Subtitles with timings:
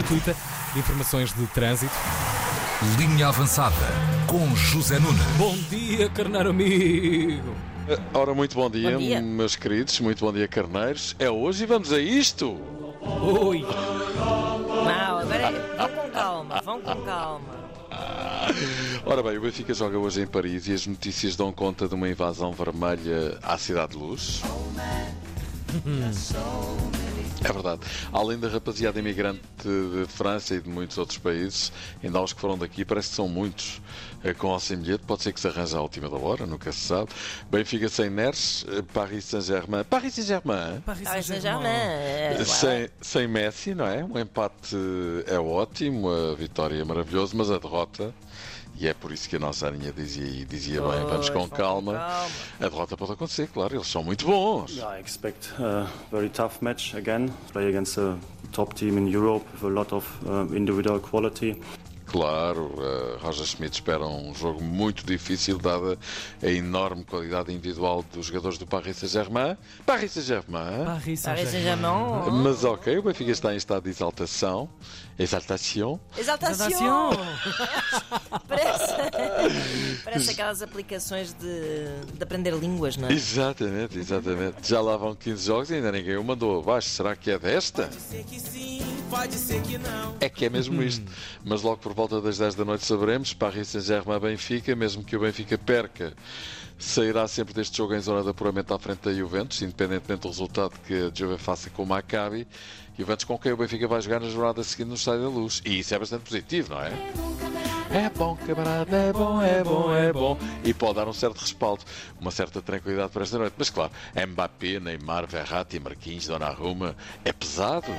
[0.00, 0.34] gratuita
[0.72, 1.92] de informações de trânsito.
[2.98, 3.74] Linha Avançada
[4.26, 5.20] com José Nunes.
[5.36, 7.54] Bom dia, carneiro amigo.
[8.14, 9.20] Ora, muito bom dia, Bom dia.
[9.20, 11.14] meus queridos, muito bom dia, carneiros.
[11.18, 12.58] É hoje e vamos a isto.
[13.02, 13.60] Oi.
[13.60, 15.76] Não, agora é...
[15.76, 17.60] vão com calma, vão com calma.
[19.04, 22.08] Ora bem, o Benfica joga hoje em Paris e as notícias dão conta de uma
[22.08, 24.40] invasão vermelha à Cidade de Luz.
[27.48, 27.80] É verdade.
[28.12, 31.72] Além da rapaziada imigrante de França e de muitos outros países,
[32.04, 33.80] ainda há os que foram daqui, parece que são muitos.
[34.22, 36.70] Eh, Com ou sem bilhete, pode ser que se arranje à última da hora, nunca
[36.70, 37.08] se sabe.
[37.50, 39.84] Benfica sem Neres, eh, Paris Saint-Germain.
[39.84, 40.80] Paris Saint-Germain.
[40.84, 41.66] Paris Saint-Germain.
[41.66, 44.04] é, Sem, sem Messi, não é?
[44.04, 44.76] Um empate
[45.26, 48.14] é ótimo, a vitória é maravilhosa, mas a derrota,
[48.80, 51.56] e é por isso que a nossa Aninha dizia, dizia bem, vamos com vão com
[51.56, 51.92] calma.
[51.92, 52.30] calma.
[52.58, 54.70] A derrota pode acontecer, claro, eles são muito bons.
[54.70, 57.30] Yeah, I expect a very tough match again.
[57.52, 58.16] Play against a
[58.52, 61.60] top team in Europe with a lot of uh, individual quality.
[62.10, 65.96] Claro, uh, Roger Schmidt espera um jogo muito difícil, dada
[66.42, 69.56] a enorme qualidade individual dos jogadores do Paris Saint-Germain.
[69.86, 70.84] Paris Saint-Germain.
[70.86, 72.30] Paris Saint-Germain.
[72.42, 74.68] Mas ok, o Benfica está em estado de exaltação.
[75.16, 76.00] Exaltação.
[76.18, 77.10] Exaltação!
[78.48, 83.12] Parece, parece aquelas aplicações de, de aprender línguas, não é?
[83.12, 84.68] Exatamente, exatamente.
[84.68, 86.88] Já lá vão 15 jogos e ainda ninguém o mandou abaixo.
[86.88, 87.88] Será que é desta?
[90.20, 91.04] É que é mesmo isto.
[91.44, 93.34] Mas logo por volta das 10 da noite saberemos.
[93.34, 96.14] Paris Saint-Germain Benfica, mesmo que o Benfica perca,
[96.78, 100.72] sairá sempre deste jogo em zona de apuramento à frente da Juventus, independentemente do resultado
[100.86, 102.46] que a Juve faça com o Maccabi.
[102.98, 105.62] Juventus com quem o Benfica vai jogar na jornada seguinte no Estádio da Luz.
[105.64, 106.92] E isso é bastante positivo, não é?
[107.92, 109.89] É bom, camarada, é bom, é bom, é
[110.34, 110.38] bom.
[110.64, 111.84] E pode dar um certo respaldo,
[112.20, 113.54] uma certa tranquilidade para esta noite.
[113.56, 117.92] Mas claro, Mbappé, Neymar, Verratti, Marquinhos, Donnarumma, é pesado.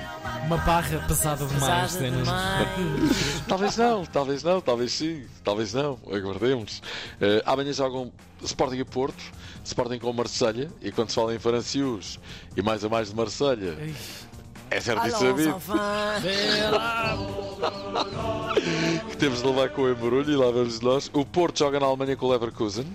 [0.46, 1.62] Uma barra pesada demais.
[1.62, 3.42] Pesada Zé demais.
[3.48, 6.82] Talvez não, talvez não, talvez sim, talvez não, aguardemos.
[7.20, 8.12] Eh, amanhã jogam
[8.44, 9.24] Sporting e Porto,
[9.64, 12.20] Sporting com Marselha, e quando se fala em Francius
[12.56, 13.78] e mais a mais de Marselha,
[14.70, 15.56] é certo e Allons, sabido.
[19.10, 21.10] que temos de levar com o embrulho e lá vamos nós.
[21.14, 22.86] O Porto joga na Alemanha com o Leverkusen.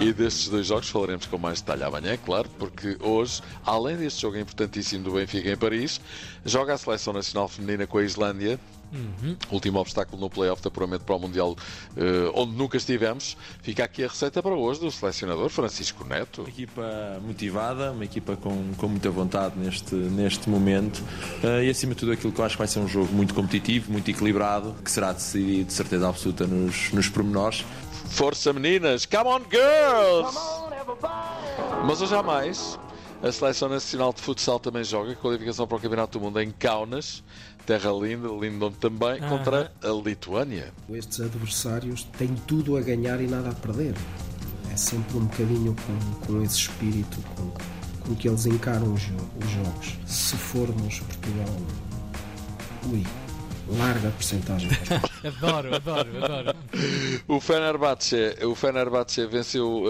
[0.00, 4.36] E destes dois jogos falaremos com mais detalhe amanhã, claro, porque hoje, além deste jogo
[4.36, 6.00] importantíssimo do Benfica em Paris,
[6.44, 8.58] joga a seleção nacional feminina com a Islândia.
[9.50, 11.56] Último obstáculo no playoff de apuramento para o Mundial,
[11.96, 13.36] eh, onde nunca estivemos.
[13.62, 16.42] Fica aqui a receita para hoje do selecionador Francisco Neto.
[16.42, 21.02] Uma equipa motivada, uma equipa com, com muita vontade neste, neste momento
[21.42, 23.34] eh, e acima de tudo aquilo que eu acho que vai ser um jogo muito
[23.34, 27.64] competitivo, muito equilibrado, que será decidido de certeza absoluta nos, nos pormenores.
[28.10, 30.38] Força meninas, come on girls!
[31.86, 32.78] Mas hoje há mais.
[33.24, 37.24] A Seleção Nacional de Futsal também joga qualificação para o Campeonato do Mundo em Kaunas,
[37.64, 40.74] terra linda, lindo nome também, contra a Lituânia.
[40.90, 43.94] Estes adversários têm tudo a ganhar e nada a perder.
[44.70, 47.50] É sempre um bocadinho com, com esse espírito com,
[48.06, 49.98] com que eles encaram os, os jogos.
[50.04, 51.56] Se formos Portugal,
[52.92, 53.06] ui,
[53.68, 54.70] larga a porcentagem.
[55.24, 56.56] Adoro, adoro, adoro.
[57.26, 59.84] O Fenerbahçe, o Fenerbahçe venceu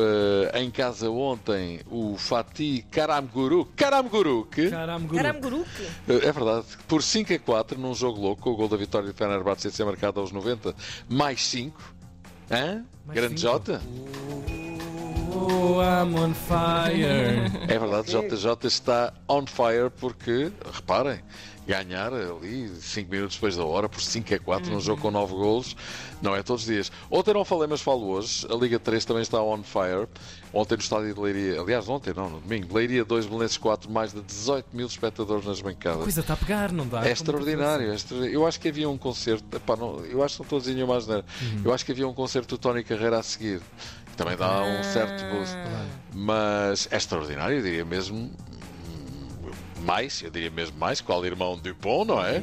[0.52, 3.72] eh, em casa ontem o Fatih Karamguruk.
[3.74, 4.70] Karamguruk!
[4.70, 5.16] Guru.
[5.16, 5.88] Caramguruque.
[6.08, 9.14] É verdade, por 5 a 4 num jogo louco, com o gol da vitória do
[9.14, 10.74] Fenerbahçe a ser marcado aos 90,
[11.08, 11.94] mais 5.
[12.50, 12.84] Hã?
[13.06, 13.52] Mais Grande cinco.
[13.52, 13.82] Jota?
[15.36, 17.50] Oh, I'm on fire.
[17.68, 21.20] É verdade, JJ está on fire porque, reparem,
[21.66, 25.34] ganhar ali 5 minutos depois da hora por 5 a 4 num jogo com 9
[25.34, 25.76] golos
[26.24, 26.90] não é todos os dias.
[27.10, 28.46] Ontem não falei, mas falo hoje.
[28.50, 30.08] A Liga 3 também está on fire.
[30.52, 34.12] Ontem no estádio de Leiria, aliás, ontem não, no domingo, Leiria 2, Belenenses 4, mais
[34.12, 36.02] de 18 mil espectadores nas bancadas.
[36.02, 37.06] Coisa está a pegar, não dá?
[37.06, 38.34] É extraordinário, é extraordinário.
[38.34, 40.74] Eu acho que havia um concerto, epá, não, eu acho que não estou a dizer
[40.74, 41.24] nenhuma asneira.
[41.62, 43.60] Eu acho que havia um concerto do Tony Carreira a seguir.
[44.16, 45.56] Também dá um certo boost.
[46.14, 48.30] Mas é extraordinário, eu diria mesmo
[49.84, 52.42] mais, eu diria mesmo mais, qual irmão Dupont, não é?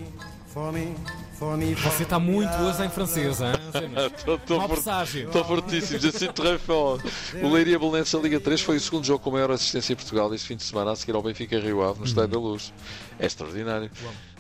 [1.82, 3.48] Você está muito hoje em francês, hein?
[4.16, 7.04] Estou- fortíssimo, já sinto très fort.
[7.42, 10.32] O Leiria Belenenses da Liga 3 foi o segundo jogo com maior assistência em Portugal
[10.36, 12.72] este fim de semana, a seguir ao Benfica Rio Ave, no Estádio da Luz.
[13.18, 13.90] É extraordinário.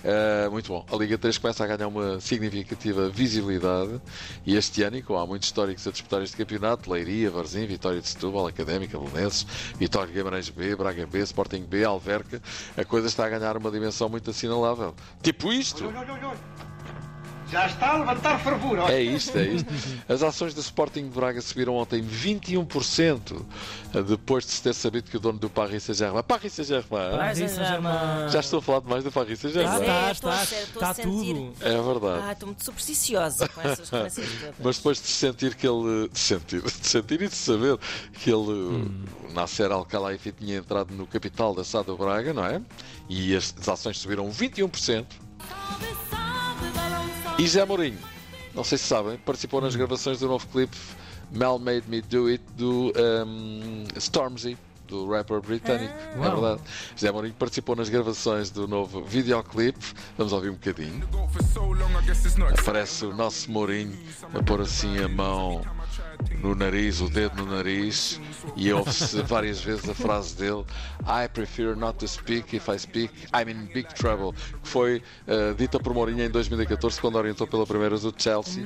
[0.04, 0.86] Eh, muito bom.
[0.92, 4.00] A Liga 3 começa a ganhar uma significativa visibilidade
[4.46, 8.00] e este ano, e com há muitos históricos a disputar este campeonato, Leiria, Varzim, Vitória
[8.00, 9.46] de Setúbal, Académica, Belenenses,
[9.78, 12.40] Vitória de Guimarães B, Braga B, Sporting B, Alverca,
[12.78, 14.94] a coisa está a ganhar uma dimensão muito assinalável.
[15.22, 15.84] Tipo isto!
[17.52, 18.84] Já está a levantar fervura.
[18.92, 19.68] É isto, é isto.
[20.08, 23.44] As ações do Sporting de Braga subiram ontem 21%
[24.08, 26.24] depois de se ter sabido que o dono do Paris Saint-Germain.
[26.24, 27.18] Paris Saint-Germain.
[27.18, 28.30] Paris Saint-Germain.
[28.30, 29.82] Já estou a falar demais do Paris Saint-Germain.
[29.82, 31.34] Está, É, estou a está, ser- estou a está sentir.
[31.36, 31.54] tudo.
[31.62, 32.24] É verdade.
[32.26, 34.16] Ah, estou muito supersticiosa com essas todas.
[34.64, 36.08] Mas depois de sentir que ele.
[36.08, 37.78] De sentir, de sentir e de saber
[38.14, 39.04] que ele, Hum.
[39.34, 42.62] Nasser Al-Khelaifi, tinha entrado no capital da SAD do Braga, não é?
[43.10, 45.06] E as, as ações subiram 21%.
[47.42, 47.98] E Zé Mourinho,
[48.54, 49.64] não sei se sabem, participou Hum.
[49.64, 50.78] nas gravações do novo clipe
[51.32, 52.94] Mel Made Me Do It do
[53.26, 54.56] um, Stormzy.
[54.88, 56.42] Do rapper britânico, é Uau.
[56.42, 56.62] verdade.
[57.00, 59.80] Zé Mourinho participou nas gravações do novo videoclipe.
[60.18, 61.02] Vamos ouvir um bocadinho.
[62.60, 63.98] Aparece o nosso Mourinho
[64.38, 65.62] a pôr assim a mão
[66.42, 68.20] no nariz, o dedo no nariz,
[68.56, 70.66] e ouve-se várias vezes a frase dele:
[71.02, 74.34] I prefer not to speak, if I speak, I'm in big trouble.
[74.64, 78.66] Que foi eh, dita por Mourinho em 2014, quando orientou pela primeira vez o Chelsea,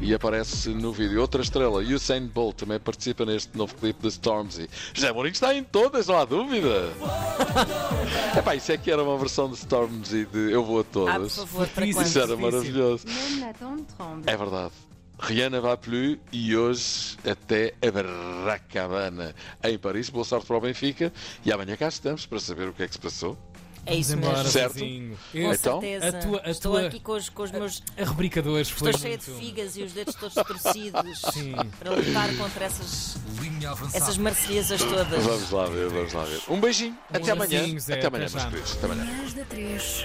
[0.00, 1.20] e aparece no vídeo.
[1.20, 4.68] Outra estrela, Usain Bolt, também participa neste novo clipe de Stormzy.
[4.92, 6.90] José Mourinho está em todas, não há dúvida.
[8.38, 10.92] Epá, isso é que era uma versão de Stormzy de Eu Vou a Ah, por
[10.92, 11.36] Todas.
[11.36, 12.38] favor, para Isso era Difícil.
[12.38, 13.04] maravilhoso.
[13.06, 14.22] Tremble.
[14.26, 14.72] É verdade.
[15.18, 20.10] Rihanna vai plus e hoje até a Barracabana em Paris.
[20.10, 21.12] Boa sorte para o Benfica
[21.44, 23.38] e amanhã cá estamos para saber o que é que se passou.
[23.86, 24.52] É isso Vamos embora, mesmo.
[24.52, 24.72] Certo.
[24.74, 25.18] vizinho.
[25.30, 26.08] Com Eu- Então, certeza.
[26.08, 27.82] a tua- a Estou tua- aqui com os, com os meus.
[27.98, 31.54] A rubrica 2 foi Estou cheia de figas e os dedos todos torcidos Sim.
[31.78, 33.18] para lutar contra essas,
[33.92, 35.22] essas marselhesas todas.
[35.22, 36.40] Vamos lá ver, vamos lá ver.
[36.48, 36.96] Um beijinho.
[37.12, 37.60] Até amanhã.
[37.90, 38.72] Até amanhã, meus queridos.
[38.72, 39.04] Até amanhã.
[39.04, 40.02] Manhãs da 3.